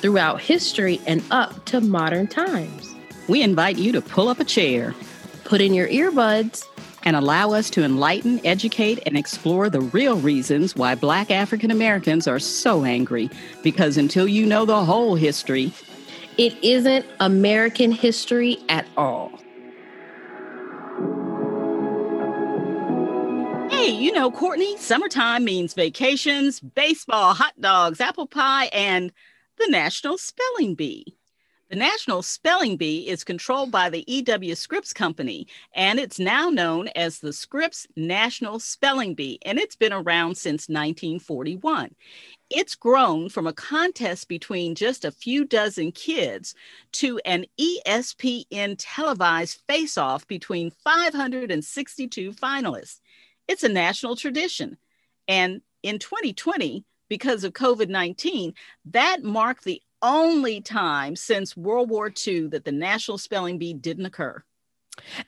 [0.00, 2.94] throughout history and up to modern times.
[3.28, 4.94] We invite you to pull up a chair,
[5.44, 6.64] put in your earbuds,
[7.04, 12.28] and allow us to enlighten, educate, and explore the real reasons why Black African Americans
[12.28, 13.30] are so angry.
[13.62, 15.72] Because until you know the whole history,
[16.36, 19.30] it isn't American history at all.
[23.70, 29.10] Hey, you know, Courtney, summertime means vacations, baseball, hot dogs, apple pie, and
[29.60, 31.18] the National Spelling Bee.
[31.68, 36.88] The National Spelling Bee is controlled by the EW Scripps Company, and it's now known
[36.96, 41.94] as the Scripps National Spelling Bee, and it's been around since 1941.
[42.48, 46.54] It's grown from a contest between just a few dozen kids
[46.92, 53.00] to an ESPN televised face off between 562 finalists.
[53.46, 54.78] It's a national tradition.
[55.28, 58.54] And in 2020, because of COVID 19,
[58.86, 64.06] that marked the only time since World War II that the National Spelling Bee didn't
[64.06, 64.42] occur.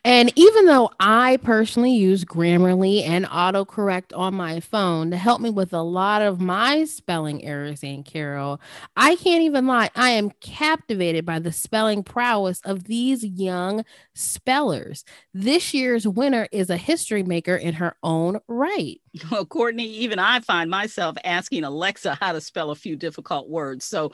[0.05, 5.51] And even though I personally use Grammarly and autocorrect on my phone to help me
[5.51, 8.61] with a lot of my spelling errors, and Carol,
[8.97, 9.91] I can't even lie.
[9.95, 13.85] I am captivated by the spelling prowess of these young
[14.15, 15.05] spellers.
[15.35, 19.01] This year's winner is a history maker in her own right.
[19.31, 23.85] Well, Courtney, even I find myself asking Alexa how to spell a few difficult words.
[23.85, 24.13] So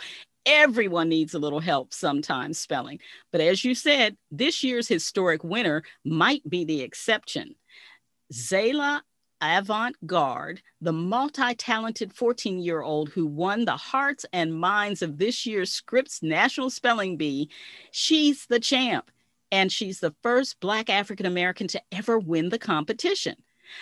[0.49, 2.99] everyone needs a little help sometimes spelling.
[3.31, 7.55] But as you said, this year's historic winner might be the exception.
[8.33, 9.03] Zaila
[9.41, 15.19] Avant Garde, the multi talented 14 year old who won the hearts and minds of
[15.19, 17.51] this year's Scripps National Spelling Bee,
[17.93, 19.11] she's the champ.
[19.51, 23.37] And she's the first Black African American to ever win the competition.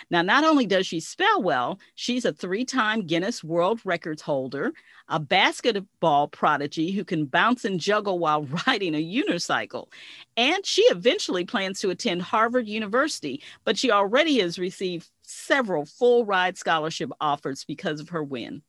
[0.09, 4.73] Now, not only does she spell well, she's a three time Guinness World Records holder,
[5.07, 9.87] a basketball prodigy who can bounce and juggle while riding a unicycle.
[10.35, 16.25] And she eventually plans to attend Harvard University, but she already has received several full
[16.25, 18.61] ride scholarship offers because of her win.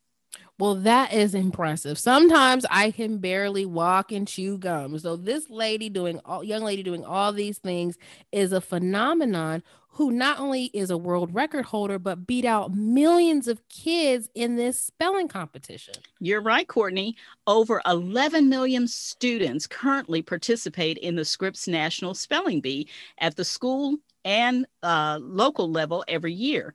[0.59, 1.99] Well, that is impressive.
[1.99, 4.99] Sometimes I can barely walk and chew gum.
[4.99, 7.97] So this lady doing all young lady doing all these things
[8.33, 13.47] is a phenomenon who not only is a world record holder but beat out millions
[13.47, 15.95] of kids in this spelling competition.
[16.21, 17.17] You're right, Courtney.
[17.47, 23.99] Over 11 million students currently participate in the Scripps National Spelling Bee at the school
[24.25, 26.75] and uh, local level every year.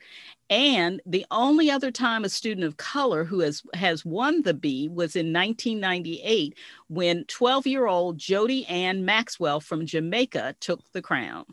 [0.50, 4.88] And the only other time a student of color who has, has won the bee
[4.88, 11.46] was in 1998 when 12 year old Jody-Anne Maxwell from Jamaica took the crown.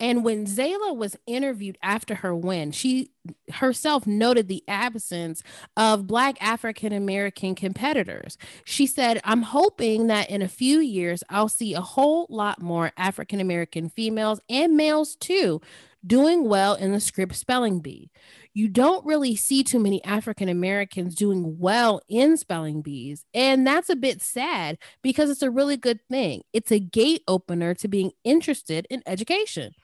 [0.00, 3.10] And when Zaila was interviewed after her win, she
[3.52, 5.42] herself noted the absence
[5.76, 8.36] of Black African American competitors.
[8.64, 12.92] She said, I'm hoping that in a few years, I'll see a whole lot more
[12.96, 15.60] African American females and males too
[16.06, 18.10] doing well in the Scripps spelling bee.
[18.52, 23.24] You don't really see too many African Americans doing well in spelling bees.
[23.34, 26.42] And that's a bit sad because it's a really good thing.
[26.52, 29.74] It's a gate opener to being interested in education.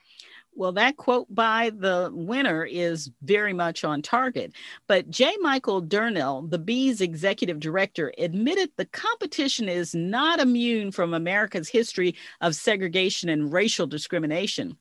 [0.53, 4.53] Well, that quote by the winner is very much on target.
[4.85, 5.35] But J.
[5.39, 12.15] Michael Durnil, the Bee's executive director, admitted the competition is not immune from America's history
[12.41, 14.77] of segregation and racial discrimination.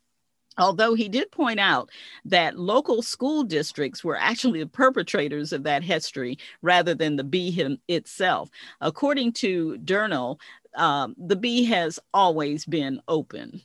[0.59, 1.91] Although he did point out
[2.25, 7.51] that local school districts were actually the perpetrators of that history rather than the bee
[7.89, 8.51] itself.
[8.81, 10.39] According to Durnil,
[10.77, 13.63] um, the bee has always been open.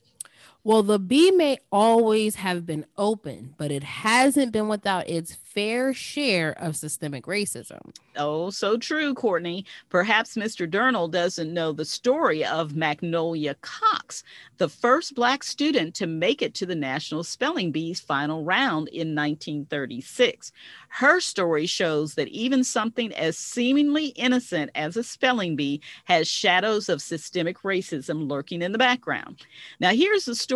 [0.66, 5.94] Well, the bee may always have been open, but it hasn't been without its fair
[5.94, 7.94] share of systemic racism.
[8.18, 9.64] Oh, so true, Courtney.
[9.90, 10.70] Perhaps Mr.
[10.70, 14.24] Durnil doesn't know the story of Magnolia Cox,
[14.58, 19.16] the first Black student to make it to the National Spelling Bee's final round in
[19.16, 20.52] 1936.
[20.90, 26.90] Her story shows that even something as seemingly innocent as a spelling bee has shadows
[26.90, 29.46] of systemic racism lurking in the background.
[29.80, 30.55] Now, here's the story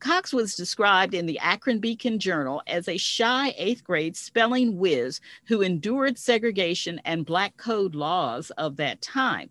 [0.00, 5.20] Cox was described in the Akron Beacon Journal as a shy eighth grade spelling whiz
[5.46, 9.50] who endured segregation and Black code laws of that time.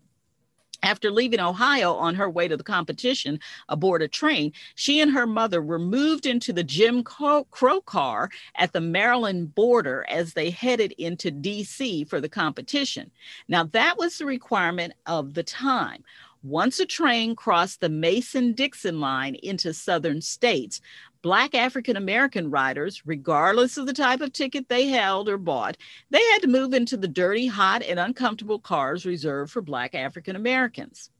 [0.82, 5.26] After leaving Ohio on her way to the competition aboard a train, she and her
[5.26, 7.44] mother were moved into the Jim Crow
[7.84, 13.10] car at the Maryland border as they headed into DC for the competition.
[13.48, 16.04] Now, that was the requirement of the time.
[16.42, 20.80] Once a train crossed the Mason Dixon line into southern states,
[21.20, 25.76] Black African American riders, regardless of the type of ticket they held or bought,
[26.10, 30.36] they had to move into the dirty, hot, and uncomfortable cars reserved for Black African
[30.36, 31.10] Americans.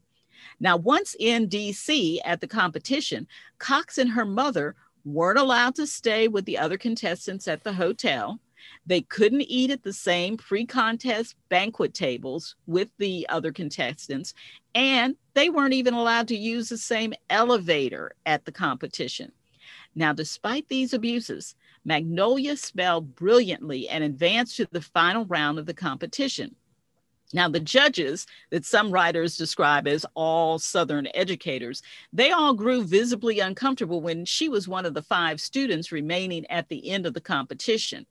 [0.60, 3.26] Now, once in DC at the competition,
[3.58, 8.38] Cox and her mother weren't allowed to stay with the other contestants at the hotel.
[8.86, 14.34] They couldn't eat at the same pre contest banquet tables with the other contestants,
[14.74, 19.32] and they weren't even allowed to use the same elevator at the competition.
[19.94, 25.74] Now, despite these abuses, Magnolia spelled brilliantly and advanced to the final round of the
[25.74, 26.54] competition.
[27.34, 31.82] Now, the judges that some writers describe as all Southern educators,
[32.12, 36.68] they all grew visibly uncomfortable when she was one of the five students remaining at
[36.68, 38.06] the end of the competition.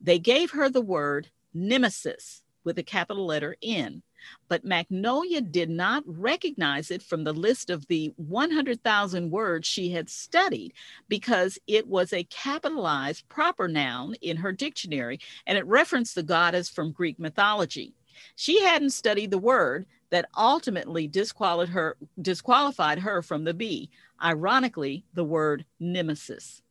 [0.00, 4.02] They gave her the word nemesis with a capital letter N,
[4.48, 10.08] but Magnolia did not recognize it from the list of the 100,000 words she had
[10.08, 10.72] studied
[11.08, 16.68] because it was a capitalized proper noun in her dictionary and it referenced the goddess
[16.68, 17.94] from Greek mythology.
[18.34, 23.90] She hadn't studied the word that ultimately disqualified her, disqualified her from the bee.
[24.22, 26.62] ironically, the word nemesis.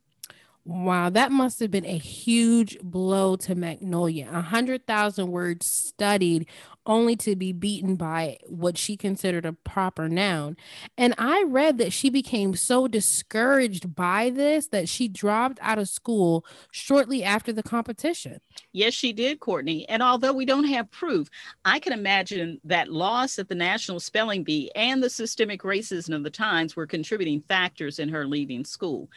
[0.68, 4.28] Wow, that must have been a huge blow to Magnolia.
[4.32, 6.48] A hundred thousand words studied
[6.86, 10.56] only to be beaten by what she considered a proper noun.
[10.98, 15.88] And I read that she became so discouraged by this that she dropped out of
[15.88, 18.40] school shortly after the competition.
[18.72, 19.88] Yes, she did, Courtney.
[19.88, 21.28] And although we don't have proof,
[21.64, 26.24] I can imagine that loss at the National Spelling Bee and the systemic racism of
[26.24, 29.08] the times were contributing factors in her leaving school.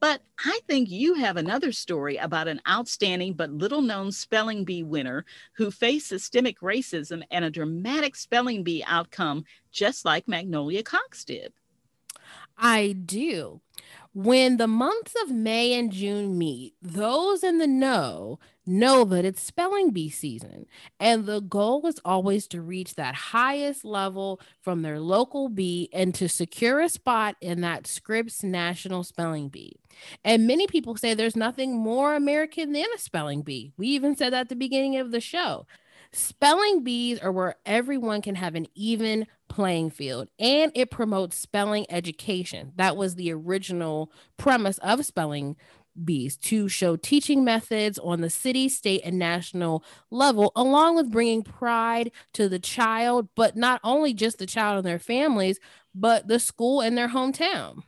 [0.00, 4.82] But I think you have another story about an outstanding but little known spelling bee
[4.82, 11.24] winner who faced systemic racism and a dramatic spelling bee outcome, just like Magnolia Cox
[11.24, 11.52] did.
[12.56, 13.60] I do.
[14.12, 19.40] When the months of May and June meet, those in the know know that it's
[19.40, 20.66] spelling bee season.
[20.98, 26.12] And the goal is always to reach that highest level from their local bee and
[26.16, 29.76] to secure a spot in that Scripps National Spelling Bee.
[30.24, 33.72] And many people say there's nothing more American than a spelling bee.
[33.76, 35.66] We even said that at the beginning of the show.
[36.12, 41.86] Spelling bees are where everyone can have an even playing field and it promotes spelling
[41.88, 42.72] education.
[42.76, 45.56] That was the original premise of spelling
[46.04, 51.42] bees to show teaching methods on the city, state, and national level, along with bringing
[51.42, 55.60] pride to the child, but not only just the child and their families,
[55.94, 57.82] but the school and their hometown.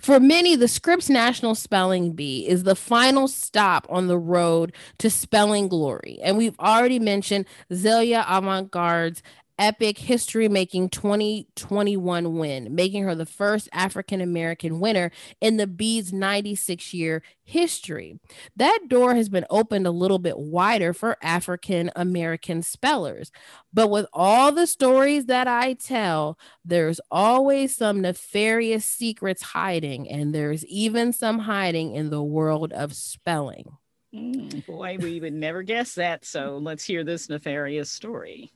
[0.00, 5.10] For many, the Scripps National Spelling Bee is the final stop on the road to
[5.10, 6.18] spelling glory.
[6.22, 9.22] And we've already mentioned Zaila Avant-Garde's
[9.58, 15.10] epic history making 2021 win, making her the first African American winner
[15.40, 18.18] in the Bees 96 year history.
[18.56, 23.30] That door has been opened a little bit wider for African American spellers.
[23.72, 30.34] But with all the stories that I tell, there's always some nefarious secrets hiding, and
[30.34, 33.76] there's even some hiding in the world of spelling.
[34.14, 36.24] Mm, boy, we would never guess that.
[36.24, 38.52] So let's hear this nefarious story.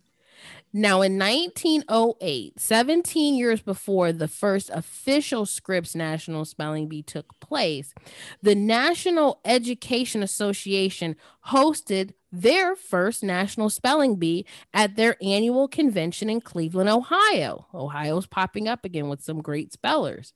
[0.72, 7.94] Now, in 1908, 17 years before the first official Scripps National Spelling Bee took place,
[8.42, 16.42] the National Education Association hosted their first National Spelling Bee at their annual convention in
[16.42, 17.66] Cleveland, Ohio.
[17.72, 20.34] Ohio's popping up again with some great spellers.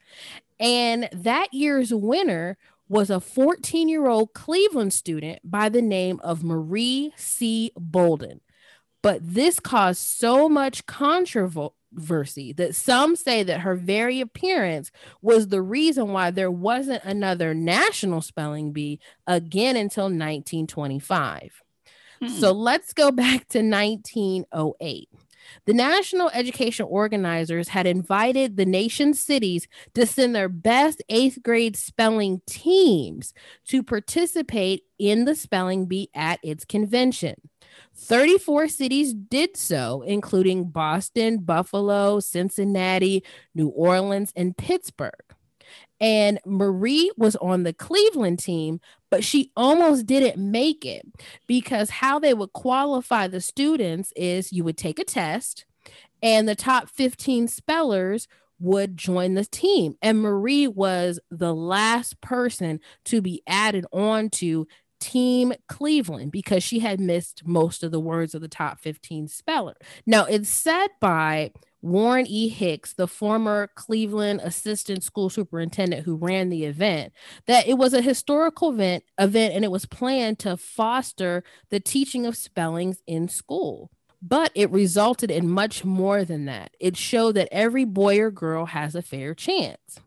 [0.59, 2.57] And that year's winner
[2.89, 7.73] was a 14 year old Cleveland student by the name of Marie C.
[7.77, 8.41] Bolden.
[9.03, 15.61] But this caused so much controversy that some say that her very appearance was the
[15.61, 21.63] reason why there wasn't another national spelling bee again until 1925.
[22.21, 22.29] Hmm.
[22.29, 25.09] So let's go back to 1908.
[25.67, 31.77] The national education organizers had invited the nation's cities to send their best eighth grade
[31.77, 33.35] spelling teams
[33.67, 37.35] to participate in the spelling bee at its convention.
[37.95, 43.23] 34 cities did so, including Boston, Buffalo, Cincinnati,
[43.55, 45.13] New Orleans, and Pittsburgh.
[46.01, 51.07] And Marie was on the Cleveland team, but she almost didn't make it
[51.47, 55.65] because how they would qualify the students is you would take a test
[56.23, 59.97] And the top 15 spellers would join the team.
[60.03, 64.69] And Marie was the last person to be added on to
[65.03, 69.75] Team Cleveland because she had missed most of the words of the top 15 speller.
[70.07, 71.51] Now, it's said by
[71.83, 72.49] Warren E.
[72.49, 77.13] Hicks, the former Cleveland assistant school superintendent who ran the event,
[77.47, 82.25] that it was a historical event, event and it was planned to foster the teaching
[82.25, 83.91] of spellings in school.
[84.23, 86.77] But it resulted in much more than that.
[86.79, 89.99] It showed that every boy or girl has a fair chance.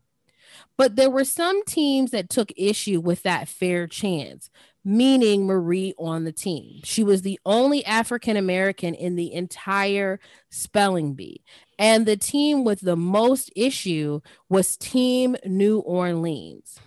[0.77, 4.49] But there were some teams that took issue with that fair chance,
[4.85, 6.79] meaning Marie on the team.
[6.83, 11.41] She was the only African American in the entire spelling bee.
[11.77, 16.79] And the team with the most issue was Team New Orleans.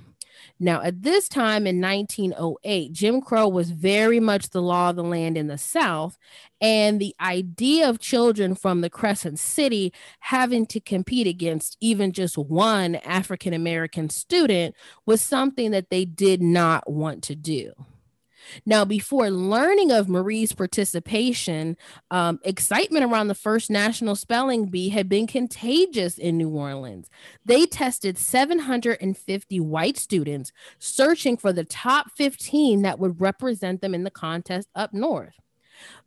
[0.61, 5.05] Now, at this time in 1908, Jim Crow was very much the law of the
[5.05, 6.19] land in the South.
[6.61, 12.37] And the idea of children from the Crescent City having to compete against even just
[12.37, 14.75] one African American student
[15.07, 17.73] was something that they did not want to do.
[18.67, 21.77] Now, before learning of Marie's participation,
[22.11, 27.09] um, excitement around the first National Spelling Bee had been contagious in New Orleans.
[27.45, 34.05] They tested 750 white students searching for the top 15 that would represent them in
[34.05, 35.35] the contest up north.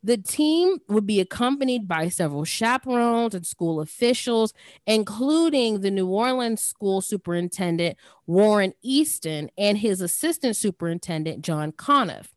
[0.04, 4.54] The team would be accompanied by several chaperones and school officials,
[4.86, 12.34] including the New Orleans school superintendent, Warren Easton, and his assistant superintendent, John Conniff.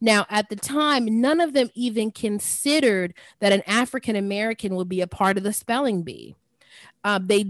[0.00, 5.00] Now, at the time, none of them even considered that an African American would be
[5.00, 6.34] a part of the spelling bee.
[7.04, 7.44] Uh, they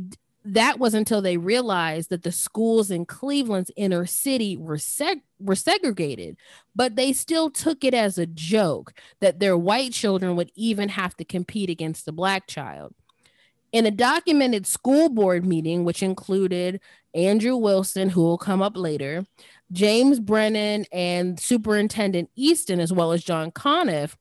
[0.53, 5.57] that was until they realized that the schools in Cleveland's inner city were seg- were
[5.57, 6.37] segregated,
[6.75, 11.17] but they still took it as a joke that their white children would even have
[11.17, 12.95] to compete against a black child.
[13.73, 16.81] In a documented school board meeting, which included
[17.15, 19.27] Andrew Wilson, who will come up later,
[19.73, 24.17] James Brennan and Superintendent Easton, as well as John Conniff,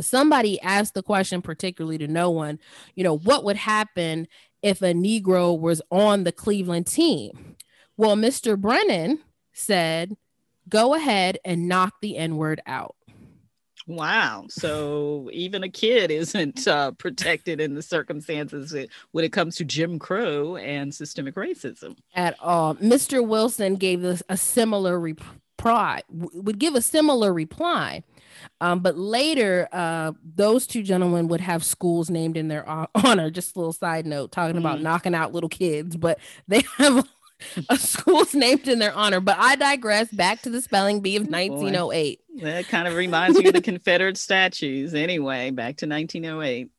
[0.00, 2.58] somebody asked the question, particularly to no one,
[2.94, 4.28] you know, what would happen
[4.62, 7.56] if a Negro was on the Cleveland team?
[7.96, 8.58] Well, Mr.
[8.58, 9.20] Brennan
[9.52, 10.16] said,
[10.68, 12.96] go ahead and knock the N word out.
[13.86, 14.46] Wow.
[14.48, 18.74] So even a kid isn't uh, protected in the circumstances
[19.10, 21.96] when it comes to Jim Crow and systemic racism.
[22.14, 22.76] At all.
[22.76, 23.26] Mr.
[23.26, 28.04] Wilson gave us a similar reply, would give a similar reply.
[28.60, 33.30] Um, but later, uh, those two gentlemen would have schools named in their honor.
[33.30, 34.60] Just a little side note, talking mm.
[34.60, 36.18] about knocking out little kids, but
[36.48, 37.08] they have
[37.68, 39.20] a school's named in their honor.
[39.20, 40.08] But I digress.
[40.10, 42.20] Back to the spelling bee of 1908.
[42.28, 44.94] Boy, that kind of reminds me of the Confederate statues.
[44.94, 46.70] Anyway, back to 1908.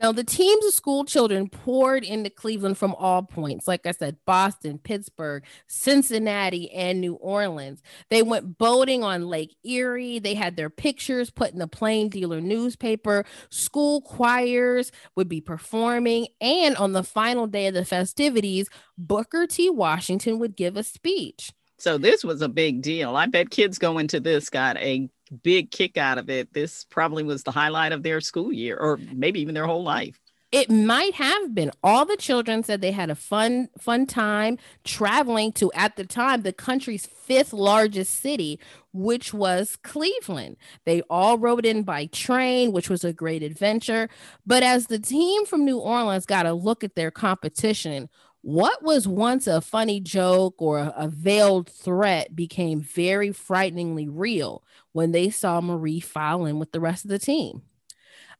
[0.00, 3.66] Now, the teams of school children poured into Cleveland from all points.
[3.66, 7.82] Like I said, Boston, Pittsburgh, Cincinnati, and New Orleans.
[8.10, 10.18] They went boating on Lake Erie.
[10.18, 13.24] They had their pictures put in the Plain Dealer newspaper.
[13.48, 16.26] School choirs would be performing.
[16.42, 19.70] And on the final day of the festivities, Booker T.
[19.70, 21.52] Washington would give a speech.
[21.78, 23.16] So this was a big deal.
[23.16, 25.08] I bet kids going to this got a
[25.42, 26.52] big kick out of it.
[26.52, 30.20] This probably was the highlight of their school year or maybe even their whole life.
[30.52, 31.72] It might have been.
[31.82, 36.42] All the children said they had a fun, fun time traveling to, at the time,
[36.42, 38.60] the country's fifth largest city,
[38.92, 40.56] which was Cleveland.
[40.84, 44.08] They all rode in by train, which was a great adventure.
[44.46, 48.08] But as the team from New Orleans got a look at their competition,
[48.46, 54.62] what was once a funny joke or a veiled threat became very frighteningly real
[54.92, 57.62] when they saw Marie file in with the rest of the team.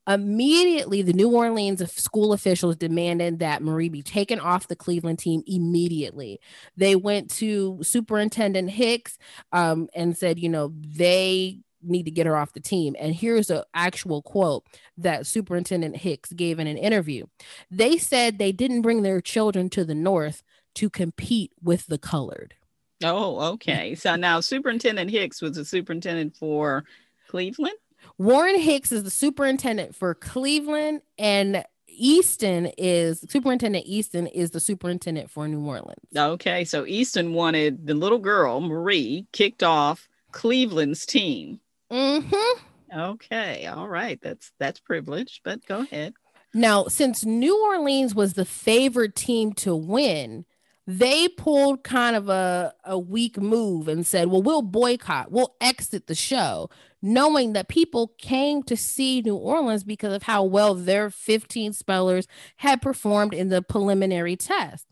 [0.06, 5.42] Immediately, the New Orleans school officials demanded that Marie be taken off the Cleveland team
[5.44, 6.38] immediately.
[6.76, 9.18] They went to Superintendent Hicks
[9.50, 12.97] um, and said, you know, they need to get her off the team.
[12.99, 14.64] And here's an actual quote
[14.99, 17.26] that Superintendent Hicks gave in an interview.
[17.71, 20.43] They said they didn't bring their children to the North
[20.76, 22.55] to compete with the colored.
[23.02, 23.95] Oh, okay.
[23.95, 26.85] So now Superintendent Hicks was the superintendent for
[27.28, 27.76] Cleveland.
[28.19, 35.31] Warren Hicks is the superintendent for Cleveland, and Easton is Superintendent Easton is the superintendent
[35.31, 36.07] for New Orleans.
[36.16, 41.61] Okay, so Easton wanted the little girl Marie kicked off Cleveland's team.
[41.90, 42.99] Mm-hmm.
[42.99, 43.66] Okay.
[43.66, 44.19] All right.
[44.23, 46.14] That's that's privileged, but go ahead.
[46.55, 50.47] Now, since New Orleans was the favored team to win,
[50.87, 56.07] they pulled kind of a, a weak move and said, well, we'll boycott, we'll exit
[56.07, 56.71] the show,
[57.02, 62.28] knowing that people came to see New Orleans because of how well their 15 spellers
[62.59, 64.87] had performed in the preliminary test.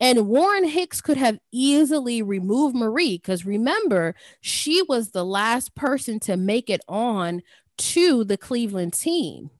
[0.00, 6.20] And Warren Hicks could have easily removed Marie because remember, she was the last person
[6.20, 7.42] to make it on
[7.78, 9.50] to the Cleveland team.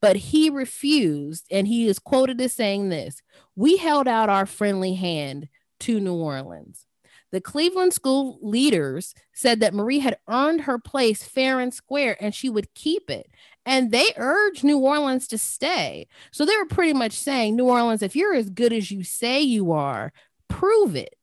[0.00, 3.22] But he refused, and he is quoted as saying this
[3.54, 5.48] We held out our friendly hand
[5.80, 6.86] to New Orleans.
[7.32, 12.34] The Cleveland school leaders said that Marie had earned her place fair and square and
[12.34, 13.28] she would keep it.
[13.64, 16.06] And they urged New Orleans to stay.
[16.30, 19.40] So they were pretty much saying, New Orleans, if you're as good as you say
[19.40, 20.12] you are,
[20.48, 21.16] prove it.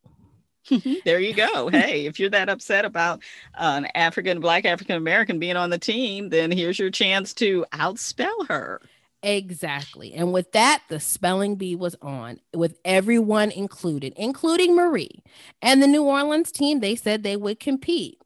[1.05, 1.67] there you go.
[1.69, 3.21] Hey, if you're that upset about
[3.55, 8.47] an African, Black African American being on the team, then here's your chance to outspell
[8.47, 8.81] her.
[9.21, 10.13] Exactly.
[10.13, 15.23] And with that, the spelling bee was on with everyone included, including Marie.
[15.61, 18.21] And the New Orleans team, they said they would compete.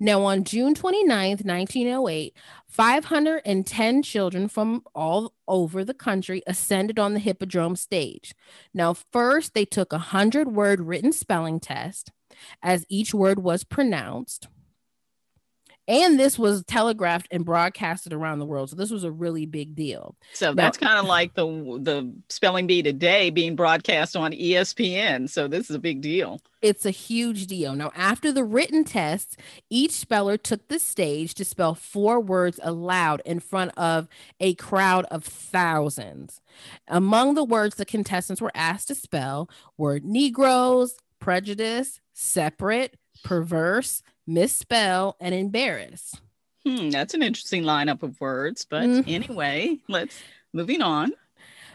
[0.00, 2.34] Now, on June 29th, 1908,
[2.66, 8.34] 510 children from all over the country ascended on the Hippodrome stage.
[8.74, 12.10] Now, first, they took a 100 word written spelling test
[12.62, 14.48] as each word was pronounced
[15.88, 18.68] and this was telegraphed and broadcasted around the world.
[18.68, 20.14] So this was a really big deal.
[20.34, 21.46] So that's kind of like the
[21.80, 26.40] the spelling bee today being broadcast on espn so this is a big deal.
[26.60, 27.74] It's a huge deal.
[27.74, 29.36] Now after the written tests
[29.70, 35.06] each speller took the stage to spell four words aloud in front of a crowd
[35.06, 36.42] of thousands.
[36.86, 45.16] Among the words the contestants were asked to spell were negroes prejudice separate perverse misspell,
[45.20, 46.14] and embarrass.
[46.64, 48.66] Hmm, that's an interesting lineup of words.
[48.68, 49.08] But mm-hmm.
[49.08, 50.20] anyway, let's
[50.52, 51.12] moving on.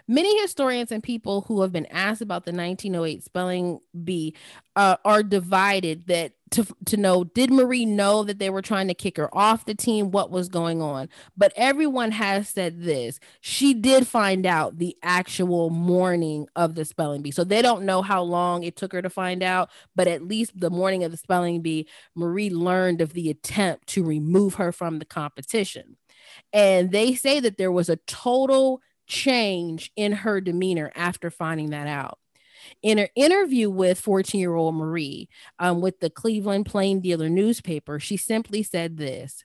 [0.08, 4.36] Many historians and people who have been asked about the 1908 spelling bee
[4.76, 8.94] uh, are divided that to, to know did Marie know that they were trying to
[8.94, 10.12] kick her off the team?
[10.12, 11.10] What was going on?
[11.36, 13.20] But everyone has said this.
[13.42, 17.32] She did find out the actual morning of the spelling bee.
[17.32, 20.60] So they don't know how long it took her to find out, but at least
[20.60, 25.00] the morning of the spelling bee, Marie learned of the attempt to remove her from
[25.00, 25.98] the competition.
[26.52, 31.88] And they say that there was a total change in her demeanor after finding that
[31.88, 32.20] out.
[32.82, 38.00] In an interview with 14 year old Marie um, with the Cleveland Plain Dealer newspaper,
[38.00, 39.44] she simply said this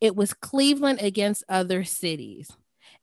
[0.00, 2.50] It was Cleveland against other cities.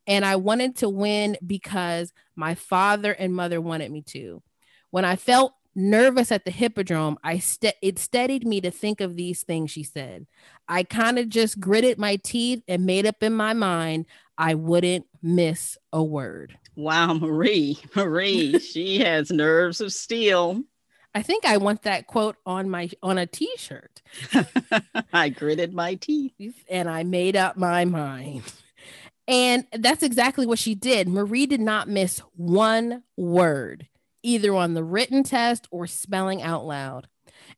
[0.05, 4.41] And I wanted to win because my father and mother wanted me to.
[4.91, 9.15] When I felt nervous at the hippodrome, I st- it steadied me to think of
[9.15, 10.27] these things, she said.
[10.67, 14.05] I kind of just gritted my teeth and made up in my mind
[14.37, 16.57] I wouldn't miss a word.
[16.75, 20.61] Wow, Marie, Marie, she has nerves of steel.
[21.15, 24.01] I think I want that quote on my on a t-shirt.
[25.13, 28.43] I gritted my teeth and I made up my mind.
[29.27, 31.07] And that's exactly what she did.
[31.07, 33.87] Marie did not miss one word,
[34.21, 37.07] either on the written test or spelling out loud.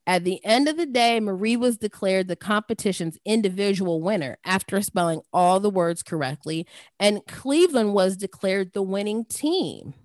[0.08, 5.22] At the end of the day, Marie was declared the competition's individual winner after spelling
[5.34, 6.68] all the words correctly,
[7.00, 9.96] and Cleveland was declared the winning team.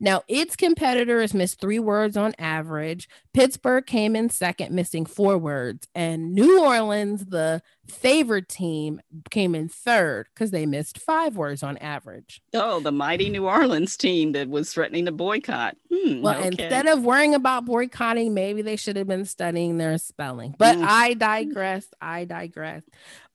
[0.00, 3.08] Now, its competitors missed three words on average.
[3.34, 5.86] Pittsburgh came in second, missing four words.
[5.94, 11.76] And New Orleans, the favored team, came in third because they missed five words on
[11.78, 12.42] average.
[12.54, 15.76] Oh, the mighty New Orleans team that was threatening to boycott.
[15.92, 16.48] Hmm, well, okay.
[16.48, 20.54] instead of worrying about boycotting, maybe they should have been studying their spelling.
[20.58, 20.86] But mm.
[20.86, 21.86] I digress.
[22.00, 22.82] I digress.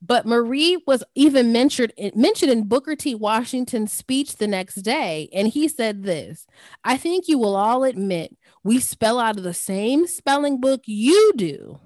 [0.00, 3.14] But Marie was even mentioned mentioned in Booker T.
[3.14, 6.46] Washington's speech the next day, and he said this:
[6.84, 11.32] "I think you will all admit we spell out of the same spelling book you
[11.36, 11.80] do."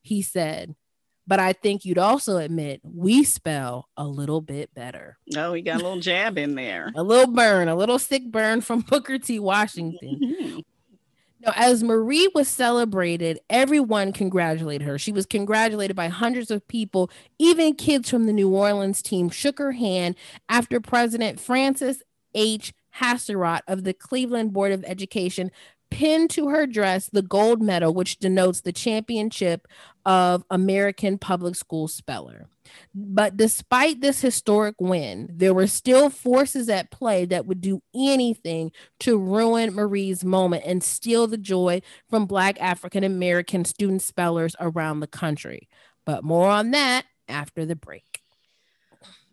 [0.00, 0.74] He said,
[1.28, 5.18] but I think you'd also admit we spell a little bit better.
[5.36, 6.90] Oh, we got a little jab in there.
[6.96, 9.38] a little burn, a little sick burn from Booker T.
[9.38, 10.20] Washington.
[10.20, 10.58] Mm-hmm.
[11.40, 14.98] Now, as Marie was celebrated, everyone congratulated her.
[14.98, 17.10] She was congratulated by hundreds of people.
[17.38, 20.16] Even kids from the New Orleans team shook her hand
[20.48, 22.02] after President Francis
[22.34, 22.72] H.
[22.96, 25.52] Haserot of the Cleveland Board of Education
[25.90, 29.66] pinned to her dress the gold medal, which denotes the championship
[30.04, 32.46] of American public school speller.
[32.94, 38.72] But despite this historic win, there were still forces at play that would do anything
[39.00, 45.00] to ruin Marie's moment and steal the joy from Black African American student spellers around
[45.00, 45.68] the country.
[46.04, 48.17] But more on that after the break.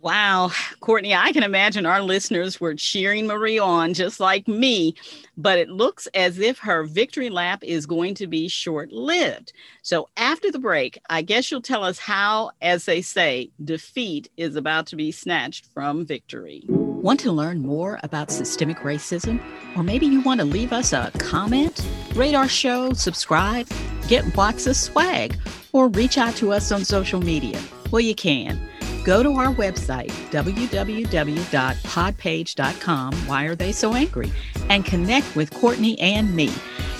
[0.06, 4.94] Wow, Courtney, I can imagine our listeners were cheering Marie on just like me,
[5.36, 9.52] but it looks as if her victory lap is going to be short lived.
[9.82, 14.56] So, after the break, I guess you'll tell us how, as they say, defeat is
[14.56, 16.62] about to be snatched from victory.
[16.68, 19.42] Want to learn more about systemic racism?
[19.76, 23.68] Or maybe you want to leave us a comment, rate our show, subscribe,
[24.08, 25.36] get of swag,
[25.74, 27.60] or reach out to us on social media?
[27.90, 28.70] Well, you can
[29.06, 34.32] go to our website, www.podpage.com, Why Are They So Angry,
[34.70, 36.52] and connect with Courtney and me.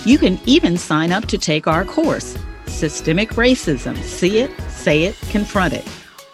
[0.04, 5.16] You can even sign up to take our course, Systemic Racism See It, Say It,
[5.30, 5.84] Confront It.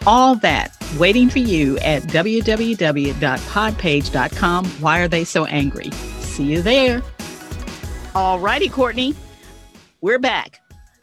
[0.05, 4.65] All that waiting for you at www.podpage.com.
[4.65, 5.89] Why Are They So Angry?
[6.19, 7.01] See you there.
[8.15, 9.15] All righty, Courtney.
[10.01, 10.61] We're back.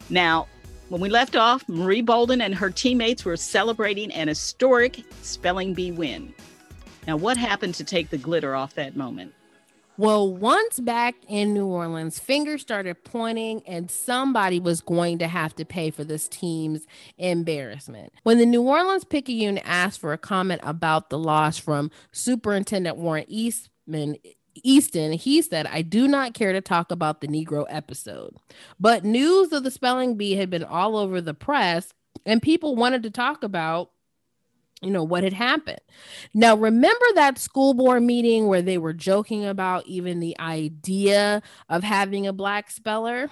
[0.09, 0.47] Now,
[0.91, 5.89] when we left off, Marie Bolden and her teammates were celebrating an historic spelling bee
[5.89, 6.33] win.
[7.07, 9.33] Now, what happened to take the glitter off that moment?
[9.95, 15.55] Well, once back in New Orleans, fingers started pointing, and somebody was going to have
[15.55, 16.85] to pay for this team's
[17.17, 18.11] embarrassment.
[18.23, 23.25] When the New Orleans Picayune asked for a comment about the loss from Superintendent Warren
[23.29, 24.17] Eastman,
[24.63, 28.35] Easton, he said, I do not care to talk about the Negro episode.
[28.79, 31.93] But news of the spelling bee had been all over the press,
[32.25, 33.91] and people wanted to talk about
[34.81, 35.79] you know what had happened.
[36.33, 41.83] Now, remember that school board meeting where they were joking about even the idea of
[41.83, 43.29] having a black speller?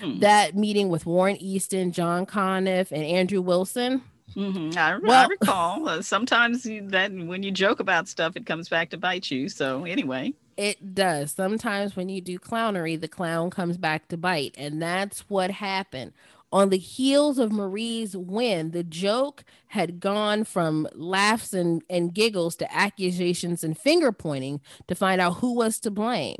[0.00, 0.20] Hmm.
[0.20, 4.02] That meeting with Warren Easton, John Conniff, and Andrew Wilson.
[4.34, 4.78] Mm-hmm.
[4.78, 8.68] I, well, I, recall uh, sometimes you, that when you joke about stuff, it comes
[8.68, 9.48] back to bite you.
[9.48, 11.32] So anyway, it does.
[11.32, 16.12] Sometimes when you do clownery, the clown comes back to bite, and that's what happened.
[16.52, 22.56] On the heels of Marie's win, the joke had gone from laughs and, and giggles
[22.56, 26.36] to accusations and finger pointing to find out who was to blame.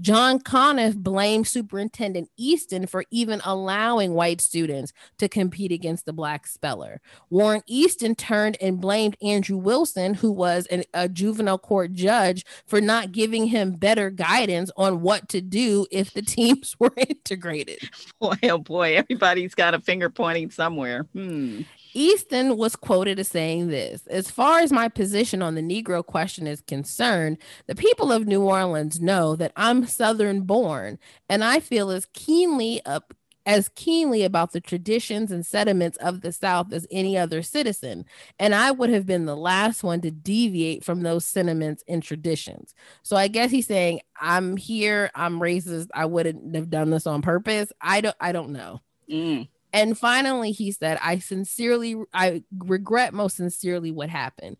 [0.00, 6.46] John Conniff blamed Superintendent Easton for even allowing white students to compete against the black
[6.46, 7.00] speller.
[7.30, 12.80] Warren Easton turned and blamed Andrew Wilson, who was an, a juvenile court judge, for
[12.80, 17.78] not giving him better guidance on what to do if the teams were integrated.
[18.20, 21.06] Boy, oh boy, everybody's got a finger pointing somewhere.
[21.12, 21.62] Hmm.
[21.96, 26.46] Easton was quoted as saying this As far as my position on the Negro question
[26.46, 31.90] is concerned, the people of New Orleans know that I'm Southern born, and I feel
[31.90, 33.14] as keenly up
[33.46, 38.04] as keenly about the traditions and sentiments of the South as any other citizen.
[38.40, 42.74] And I would have been the last one to deviate from those sentiments and traditions.
[43.04, 47.22] So I guess he's saying, I'm here, I'm racist, I wouldn't have done this on
[47.22, 47.72] purpose.
[47.80, 48.82] I don't I don't know.
[49.10, 49.48] Mm.
[49.72, 54.56] And finally, he said, I sincerely, I regret most sincerely what happened.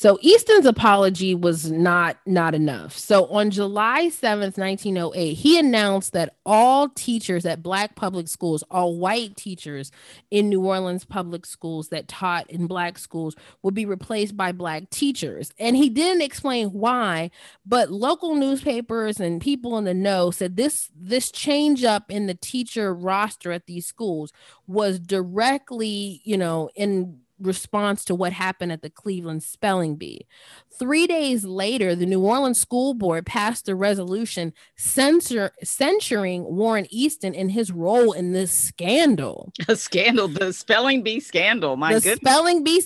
[0.00, 2.96] So Easton's apology was not not enough.
[2.96, 8.96] So on July 7th, 1908, he announced that all teachers at black public schools, all
[8.96, 9.92] white teachers
[10.30, 14.88] in New Orleans public schools that taught in black schools would be replaced by black
[14.88, 15.52] teachers.
[15.58, 17.30] And he didn't explain why,
[17.66, 22.34] but local newspapers and people in the know said this this change up in the
[22.34, 24.32] teacher roster at these schools
[24.66, 30.26] was directly, you know, in response to what happened at the Cleveland Spelling Bee.
[30.72, 37.34] Three days later, the New Orleans School Board passed a resolution censor, censuring Warren Easton
[37.34, 39.52] in his role in this scandal.
[39.68, 41.76] A scandal, the spelling bee scandal.
[41.76, 42.18] My the goodness.
[42.20, 42.82] spelling bee,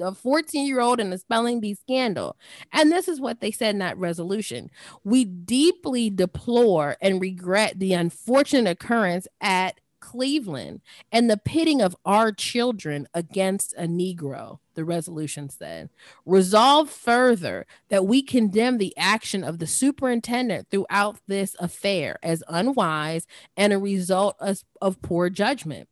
[0.00, 2.36] a 14 year old in the spelling bee scandal.
[2.72, 4.70] And this is what they said in that resolution.
[5.04, 12.30] We deeply deplore and regret the unfortunate occurrence at Cleveland and the pitting of our
[12.30, 15.90] children against a Negro, the resolution said.
[16.24, 23.26] Resolve further that we condemn the action of the superintendent throughout this affair as unwise
[23.56, 25.88] and a result of, of poor judgment.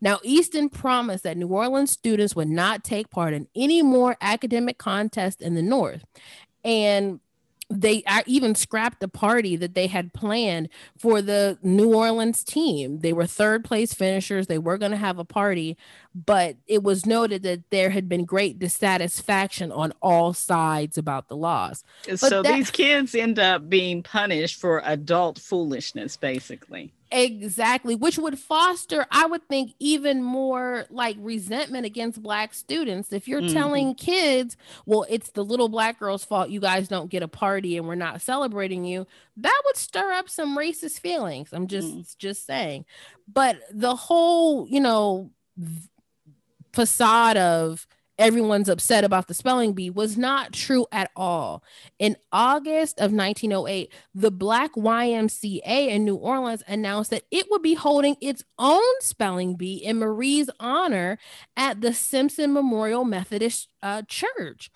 [0.00, 4.78] Now, Easton promised that New Orleans students would not take part in any more academic
[4.78, 6.04] contests in the North.
[6.64, 7.20] And
[7.80, 13.00] they even scrapped the party that they had planned for the New Orleans team.
[13.00, 14.46] They were third place finishers.
[14.46, 15.76] They were going to have a party,
[16.14, 21.36] but it was noted that there had been great dissatisfaction on all sides about the
[21.36, 21.84] loss.
[22.16, 26.92] so that, these kids end up being punished for adult foolishness, basically.
[27.14, 33.12] Exactly, which would foster, I would think, even more like resentment against black students.
[33.12, 33.52] If you're mm-hmm.
[33.52, 37.76] telling kids, well, it's the little black girl's fault you guys don't get a party
[37.76, 41.50] and we're not celebrating you, that would stir up some racist feelings.
[41.52, 42.16] I'm just mm.
[42.16, 42.86] just saying.
[43.30, 45.30] But the whole, you know,
[46.72, 47.86] facade of
[48.22, 51.64] everyone's upset about the spelling bee was not true at all.
[51.98, 57.74] In August of 1908, the Black YMCA in New Orleans announced that it would be
[57.74, 61.18] holding its own spelling bee in Marie's honor
[61.56, 64.70] at the Simpson Memorial Methodist uh, Church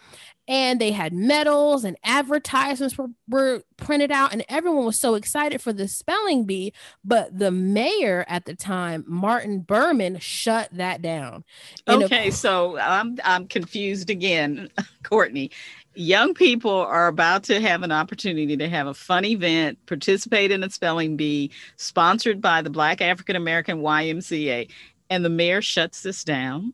[0.48, 5.60] and they had medals and advertisements were, were printed out and everyone was so excited
[5.60, 6.72] for the spelling bee.
[7.04, 11.44] But the mayor at the time martin behrman shut that down.
[11.88, 14.68] Okay a- so i'm i'm confused again
[15.02, 15.50] courtney.
[15.98, 20.62] Young people are about to have an opportunity to have a fun event participate in
[20.62, 24.68] a spelling bee sponsored by the black african american ymca
[25.10, 26.72] and the mayor shuts this down.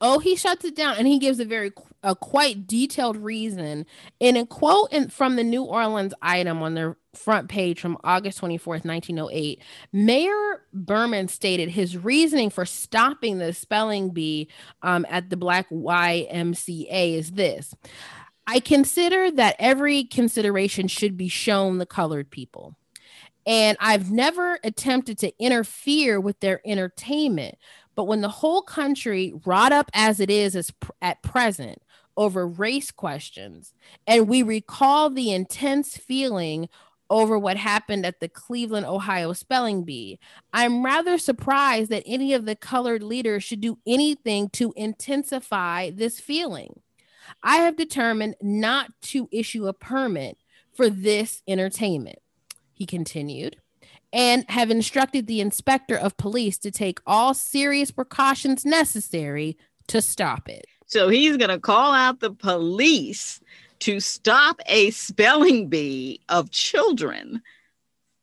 [0.00, 1.70] Oh, he shuts it down and he gives a very
[2.04, 3.86] a quite detailed reason
[4.20, 8.40] in a quote in, from the New Orleans item on their front page from August
[8.40, 9.60] 24th, 1908.
[9.92, 14.48] Mayor Behrman stated his reasoning for stopping the spelling bee
[14.82, 17.74] um, at the Black YMCA is this.
[18.46, 22.76] I consider that every consideration should be shown the colored people.
[23.46, 27.56] And I've never attempted to interfere with their entertainment,
[27.94, 31.78] but when the whole country, wrought up as it is pr- at present
[32.16, 33.72] over race questions,
[34.06, 36.68] and we recall the intense feeling
[37.10, 40.18] over what happened at the Cleveland, Ohio spelling bee,
[40.52, 46.18] I'm rather surprised that any of the colored leaders should do anything to intensify this
[46.18, 46.80] feeling.
[47.42, 50.38] I have determined not to issue a permit
[50.72, 52.18] for this entertainment.
[52.72, 53.58] He continued
[54.12, 59.56] and have instructed the inspector of police to take all serious precautions necessary
[59.88, 60.66] to stop it.
[60.86, 63.40] So he's going to call out the police
[63.80, 67.42] to stop a spelling bee of children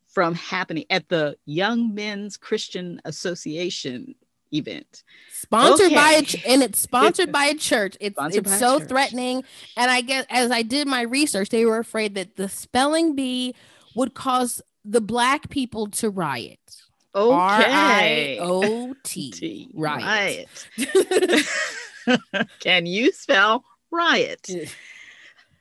[0.08, 4.16] from happening at the Young Men's Christian Association
[4.54, 5.04] event.
[5.32, 5.96] Sponsored okay.
[5.96, 7.96] by a and it's sponsored by a church.
[8.00, 9.44] It's sponsored it's so threatening.
[9.78, 13.56] And I guess as I did my research, they were afraid that the spelling bee
[13.96, 16.60] would cause the black people to riot.
[17.14, 18.40] Okay.
[18.42, 19.72] R-I-O-T.
[19.74, 20.68] Riot.
[22.60, 24.50] Can you spell riot?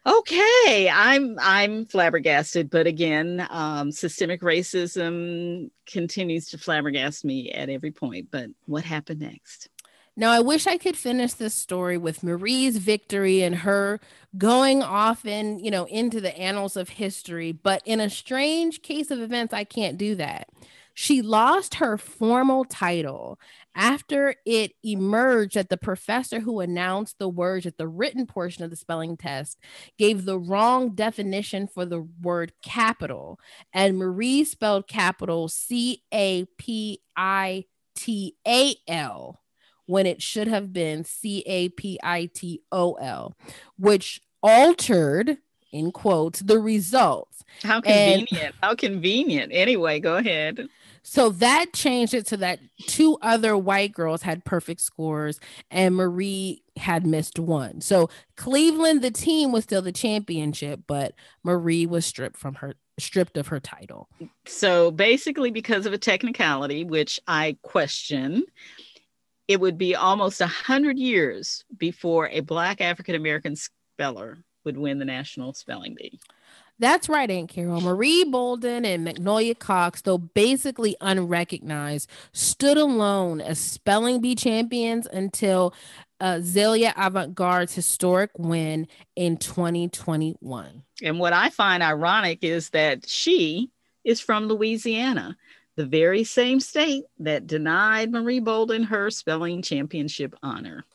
[0.06, 7.90] Okay, I'm I'm flabbergasted, but again, um, systemic racism continues to flabbergast me at every
[7.90, 8.28] point.
[8.30, 9.68] But what happened next?
[10.16, 14.00] Now, I wish I could finish this story with Marie's victory and her
[14.36, 19.10] going off and, you know, into the annals of history, but in a strange case
[19.10, 20.48] of events, I can't do that.
[20.92, 23.38] She lost her formal title
[23.74, 28.70] after it emerged that the professor who announced the words at the written portion of
[28.70, 29.58] the spelling test
[29.98, 33.38] gave the wrong definition for the word capital,
[33.72, 39.40] and Marie spelled capital C A P I T A L
[39.86, 43.36] when it should have been C A P I T O L,
[43.76, 45.38] which altered
[45.72, 47.44] in quotes the results.
[47.62, 48.32] How convenient.
[48.32, 49.52] And, How convenient.
[49.54, 50.68] Anyway, go ahead.
[51.02, 56.62] So that changed it to that two other white girls had perfect scores and Marie
[56.76, 57.80] had missed one.
[57.80, 63.36] So Cleveland, the team was still the championship, but Marie was stripped from her stripped
[63.36, 64.08] of her title.
[64.46, 68.44] So basically, because of a technicality, which I question,
[69.48, 74.98] it would be almost a hundred years before a black African American speller would win
[74.98, 76.20] the national spelling bee.
[76.80, 77.82] That's right, Aunt Carol.
[77.82, 85.74] Marie Bolden and Magnolia Cox, though basically unrecognized, stood alone as spelling bee champions until
[86.20, 90.82] uh, Zaila Avant Garde's historic win in 2021.
[91.02, 93.70] And what I find ironic is that she
[94.02, 95.36] is from Louisiana
[95.76, 100.86] the very same state that denied Marie Bolden her spelling championship honor.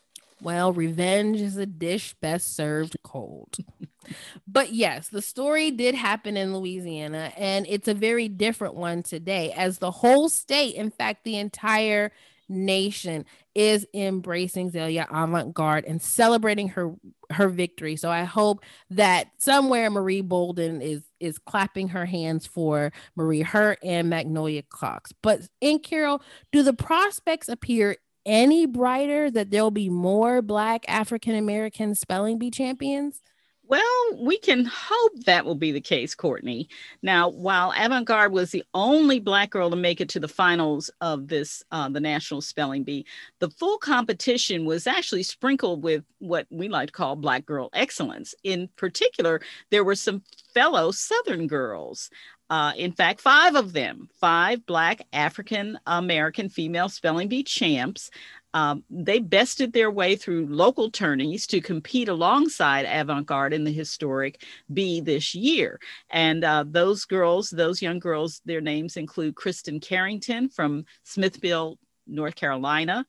[0.42, 3.58] Well, revenge is a dish best served cold.
[4.48, 9.52] but yes, the story did happen in Louisiana, and it's a very different one today,
[9.54, 12.12] as the whole state, in fact, the entire
[12.48, 16.94] nation is embracing Zaila avant-garde and celebrating her
[17.32, 17.96] her victory.
[17.96, 23.80] So I hope that somewhere Marie Bolden is is clapping her hands for Marie Hurt
[23.84, 25.12] and Magnolia Cox.
[25.22, 26.22] But in Carol,
[26.52, 32.52] do the prospects appear any brighter that there'll be more Black African American spelling bee
[32.52, 33.22] champions?
[33.68, 33.84] Well,
[34.20, 36.70] we can hope that will be the case, Courtney.
[37.02, 40.92] Now, while Avant Garde was the only Black girl to make it to the finals
[41.02, 43.08] of this, uh, the National Spelling Bee,
[43.40, 48.36] the full competition was actually sprinkled with what we like to call Black girl excellence.
[48.44, 50.22] In particular, there were some
[50.54, 52.12] fellow Southern girls.
[52.50, 58.12] Uh, in fact, five of them, five Black African American female spelling bee champs.
[58.54, 63.72] Um, they bested their way through local tourneys to compete alongside Avant Garde in the
[63.72, 65.78] historic Bee this year.
[66.10, 71.78] And uh, those girls, those young girls, their names include Kristen Carrington from Smithville,
[72.08, 73.06] North Carolina,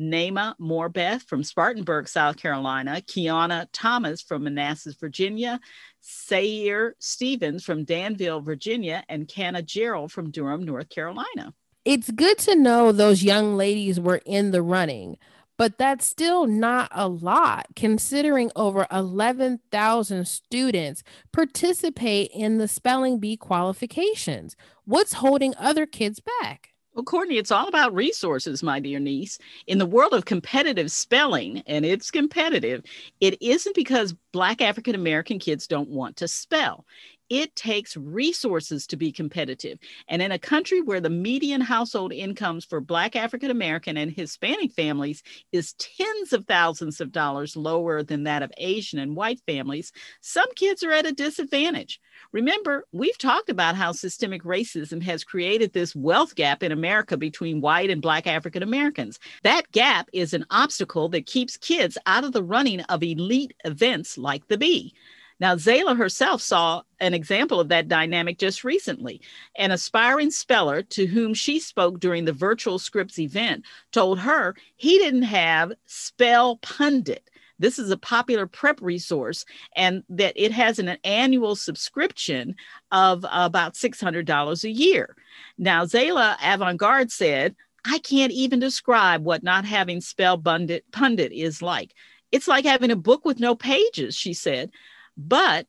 [0.00, 5.60] Naima Morbeth from Spartanburg, South Carolina, Kiana Thomas from Manassas, Virginia,
[6.08, 11.52] Sayer Stevens from Danville, Virginia, and Canna Gerald from Durham, North Carolina.
[11.84, 15.18] It's good to know those young ladies were in the running,
[15.56, 23.36] but that's still not a lot considering over 11,000 students participate in the spelling bee
[23.36, 24.54] qualifications.
[24.84, 26.75] What's holding other kids back?
[26.96, 29.38] Well, Courtney, it's all about resources, my dear niece.
[29.66, 32.84] In the world of competitive spelling, and it's competitive,
[33.20, 36.86] it isn't because Black African American kids don't want to spell
[37.28, 39.78] it takes resources to be competitive.
[40.08, 44.72] And in a country where the median household incomes for Black African American and Hispanic
[44.72, 49.92] families is tens of thousands of dollars lower than that of Asian and white families,
[50.20, 52.00] some kids are at a disadvantage.
[52.32, 57.60] Remember, we've talked about how systemic racism has created this wealth gap in America between
[57.60, 59.18] white and Black African Americans.
[59.42, 64.16] That gap is an obstacle that keeps kids out of the running of elite events
[64.16, 64.94] like the Bee.
[65.38, 69.20] Now, Zaila herself saw an example of that dynamic just recently.
[69.56, 74.98] An aspiring speller to whom she spoke during the virtual Scripps event told her he
[74.98, 77.28] didn't have Spell Pundit.
[77.58, 82.54] This is a popular prep resource, and that it has an annual subscription
[82.92, 85.16] of about $600 a year.
[85.56, 91.32] Now, Zaila Avant Garde said, I can't even describe what not having Spell Pundit, Pundit
[91.32, 91.94] is like.
[92.32, 94.70] It's like having a book with no pages, she said.
[95.16, 95.66] But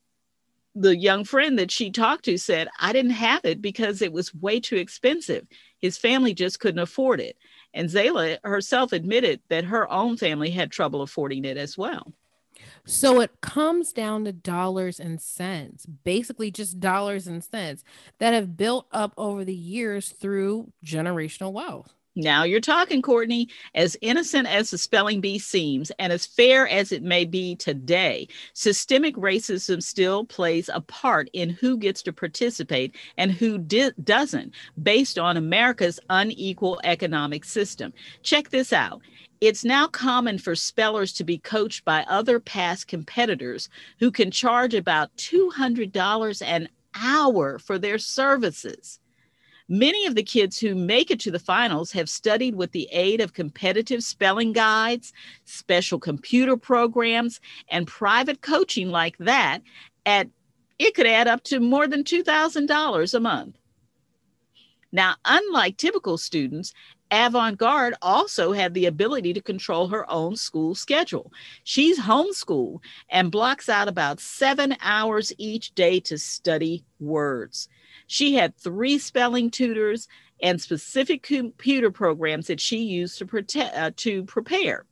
[0.76, 4.34] the young friend that she talked to said, I didn't have it because it was
[4.36, 5.48] way too expensive.
[5.80, 7.38] His family just couldn't afford it.
[7.74, 12.14] And Zaila herself admitted that her own family had trouble affording it as well.
[12.86, 17.84] So it comes down to dollars and cents, basically just dollars and cents
[18.20, 21.97] that have built up over the years through generational wealth.
[22.18, 23.48] Now you're talking, Courtney.
[23.76, 28.28] As innocent as the spelling bee seems, and as fair as it may be today,
[28.54, 34.56] systemic racism still plays a part in who gets to participate and who di- doesn't,
[34.82, 37.94] based on America's unequal economic system.
[38.24, 39.00] Check this out.
[39.40, 44.74] It's now common for spellers to be coached by other past competitors who can charge
[44.74, 49.00] about $200 an hour for their services.
[49.70, 53.20] Many of the kids who make it to the finals have studied with the aid
[53.20, 55.12] of competitive spelling guides,
[55.44, 59.62] special computer programs, and private coaching like that
[60.06, 60.30] at
[60.80, 63.58] it could add up to more than $2,000 a month.
[64.92, 66.74] Now, unlike typical students,
[67.12, 71.32] Avant Garde also had the ability to control her own school schedule.
[71.64, 77.70] She's homeschooled and blocks out about seven hours each day to study words.
[78.08, 80.08] She had three spelling tutors
[80.42, 84.86] and specific computer programs that she used to, protect, uh, to prepare.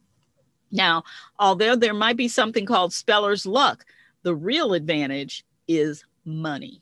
[0.72, 1.04] Now,
[1.40, 3.86] although there might be something called speller's luck,
[4.24, 6.82] the real advantage is money.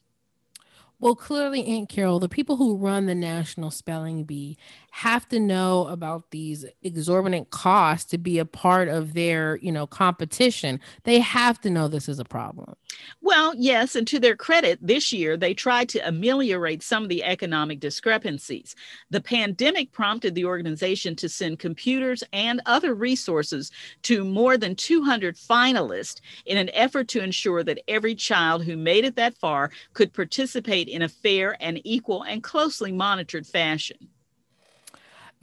[1.00, 4.58] Well, clearly, Aunt Carol, the people who run the National Spelling Bee
[4.94, 9.88] have to know about these exorbitant costs to be a part of their, you know,
[9.88, 10.80] competition.
[11.04, 12.76] They have to know this is a problem.
[13.20, 17.24] Well, yes, and to their credit, this year they tried to ameliorate some of the
[17.24, 18.76] economic discrepancies.
[19.10, 23.72] The pandemic prompted the organization to send computers and other resources
[24.04, 29.06] to more than 200 finalists in an effort to ensure that every child who made
[29.06, 33.98] it that far could participate in a fair and equal and closely monitored fashion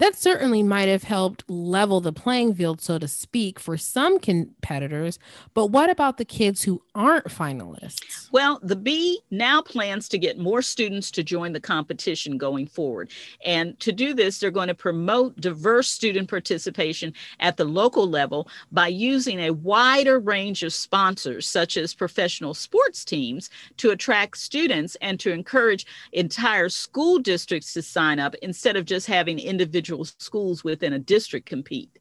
[0.00, 5.18] that certainly might have helped level the playing field, so to speak, for some competitors.
[5.52, 8.30] But what about the kids who aren't finalists?
[8.32, 13.10] Well, the Bee now plans to get more students to join the competition going forward.
[13.44, 18.48] And to do this, they're going to promote diverse student participation at the local level
[18.72, 24.96] by using a wider range of sponsors, such as professional sports teams, to attract students
[25.02, 30.04] and to encourage entire school districts to sign up instead of just having individual individual
[30.04, 31.98] schools within a district compete.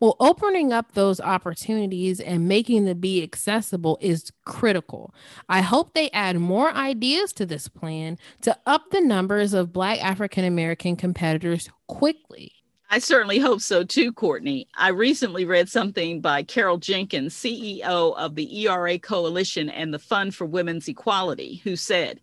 [0.00, 5.14] Well, opening up those opportunities and making the Bee accessible is critical.
[5.48, 10.02] I hope they add more ideas to this plan to up the numbers of Black
[10.04, 12.52] African American competitors quickly.
[12.90, 14.68] I certainly hope so too, Courtney.
[14.76, 20.34] I recently read something by Carol Jenkins, CEO of the ERA Coalition and the Fund
[20.34, 22.20] for Women's Equality, who said,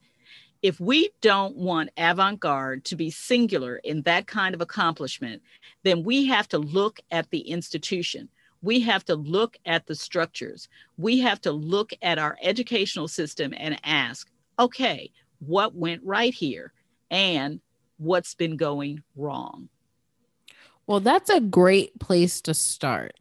[0.62, 5.42] if we don't want avant garde to be singular in that kind of accomplishment,
[5.84, 8.30] then we have to look at the institution.
[8.62, 10.70] We have to look at the structures.
[10.98, 16.74] We have to look at our educational system and ask, okay, what went right here
[17.10, 17.60] and
[17.98, 19.68] what's been going wrong?
[20.88, 23.14] Well, that's a great place to start.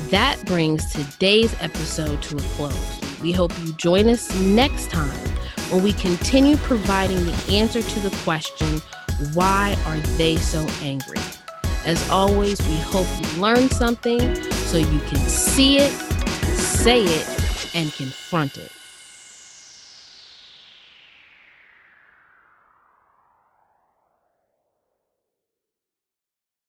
[0.10, 3.07] That brings today's episode to a close.
[3.22, 5.30] We hope you join us next time
[5.70, 8.82] when we continue providing the answer to the question
[9.34, 11.18] why are they so angry?
[11.86, 15.92] As always, we hope you learned something so you can see it,
[16.54, 18.77] say it, and confront it.